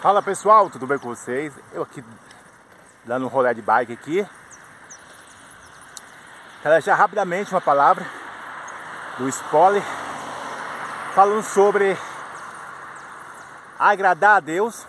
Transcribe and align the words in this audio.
Fala 0.00 0.22
pessoal, 0.22 0.70
tudo 0.70 0.86
bem 0.86 0.96
com 0.96 1.08
vocês? 1.08 1.52
Eu 1.72 1.82
aqui 1.82 2.04
dando 3.04 3.26
um 3.26 3.28
rolê 3.28 3.52
de 3.52 3.60
bike 3.60 3.92
aqui. 3.92 4.24
Quero 6.62 6.74
deixar 6.76 6.94
rapidamente 6.94 7.52
uma 7.52 7.60
palavra 7.60 8.06
do 9.18 9.28
spoiler 9.28 9.82
falando 11.16 11.42
sobre 11.42 11.98
agradar 13.76 14.36
a 14.36 14.40
Deus 14.40 14.86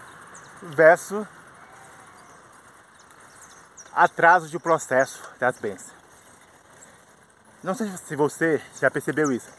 versus 0.62 1.26
atraso 3.96 4.47
de 4.47 4.60
processo 4.60 5.28
das 5.39 5.57
bênçãos. 5.57 5.91
Não 7.63 7.73
sei 7.73 7.89
se 7.97 8.15
você 8.15 8.62
já 8.79 8.91
percebeu 8.91 9.31
isso. 9.31 9.49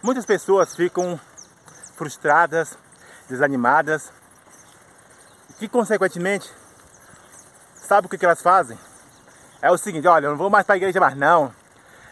Muitas 0.00 0.24
pessoas 0.24 0.76
ficam 0.76 1.18
frustradas, 1.96 2.78
desanimadas 3.28 4.12
que 5.62 5.68
consequentemente, 5.68 6.52
sabe 7.76 8.06
o 8.06 8.10
que, 8.10 8.18
que 8.18 8.24
elas 8.24 8.42
fazem? 8.42 8.76
É 9.60 9.70
o 9.70 9.78
seguinte, 9.78 10.08
olha, 10.08 10.26
eu 10.26 10.30
não 10.30 10.36
vou 10.36 10.50
mais 10.50 10.66
para 10.66 10.74
a 10.74 10.76
igreja 10.76 10.98
mais 10.98 11.16
não. 11.16 11.54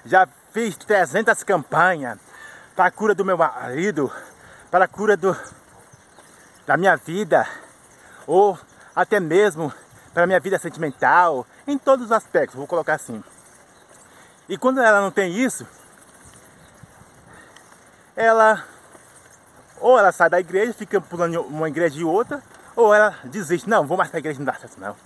Já 0.04 0.28
fiz 0.52 0.76
300 0.76 1.42
campanhas 1.42 2.16
para 2.76 2.84
a 2.84 2.90
cura 2.92 3.12
do 3.12 3.24
meu 3.24 3.36
marido, 3.36 4.10
para 4.70 4.84
a 4.84 4.88
cura 4.88 5.16
do, 5.16 5.36
da 6.64 6.76
minha 6.76 6.96
vida, 6.96 7.45
ou 8.24 8.56
até 8.95 9.18
mesmo 9.18 9.73
para 10.14 10.23
a 10.23 10.26
minha 10.28 10.38
vida 10.38 10.56
sentimental, 10.56 11.45
em 11.66 11.76
todos 11.76 12.06
os 12.06 12.12
aspectos, 12.12 12.54
vou 12.54 12.68
colocar 12.68 12.95
assim. 12.95 13.20
E 14.48 14.56
quando 14.56 14.80
ela 14.80 15.01
não 15.01 15.10
tem 15.10 15.34
isso, 15.34 15.66
ela 18.14 18.64
ou 19.80 19.98
ela 19.98 20.12
sai 20.12 20.30
da 20.30 20.38
igreja, 20.38 20.73
fica 20.73 21.01
pulando 21.01 21.40
uma 21.42 21.68
igreja 21.68 21.98
e 21.98 22.04
outra, 22.04 22.40
ou 22.77 22.95
ela 22.95 23.15
desiste, 23.24 23.69
não, 23.69 23.87
vou 23.87 23.97
mais 23.97 24.10
para 24.10 24.19
a 24.19 24.20
igreja, 24.20 24.38
não 24.38 24.47
dá 24.47 24.55
certo 24.55 24.80
não. 24.80 24.97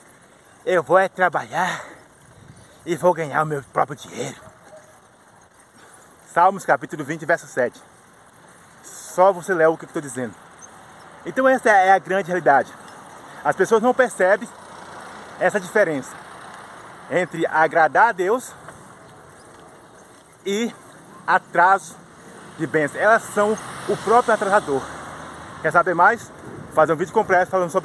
Eu 0.64 0.82
vou 0.82 0.98
é 0.98 1.08
trabalhar 1.08 1.84
e 2.86 2.96
vou 2.96 3.12
ganhar 3.12 3.42
o 3.42 3.46
meu 3.46 3.62
próprio 3.64 3.96
dinheiro. 3.96 4.40
Salmos 6.32 6.64
capítulo 6.64 7.04
20, 7.04 7.24
verso 7.24 7.46
7. 7.46 7.80
Só 8.82 9.32
você 9.32 9.54
lê 9.54 9.66
o 9.66 9.76
que 9.76 9.84
eu 9.84 9.88
estou 9.88 10.02
dizendo. 10.02 10.34
Então 11.24 11.48
essa 11.48 11.70
é 11.70 11.92
a 11.92 11.98
grande 11.98 12.28
realidade. 12.28 12.72
As 13.44 13.54
pessoas 13.54 13.82
não 13.82 13.94
percebem 13.94 14.48
essa 15.38 15.60
diferença 15.60 16.14
entre 17.10 17.46
agradar 17.46 18.08
a 18.08 18.12
Deus 18.12 18.52
e 20.44 20.74
atraso 21.26 21.96
de 22.58 22.66
bênçãos. 22.66 23.00
Elas 23.02 23.22
são 23.22 23.56
o 23.88 23.96
próprio 23.98 24.34
atrasador. 24.34 24.82
Quer 25.62 25.72
saber 25.72 25.94
mais? 25.94 26.30
Fazer 26.74 26.92
um 26.92 26.96
vídeo 26.96 27.12
completo 27.12 27.50
falando 27.50 27.70
sobre 27.70 27.82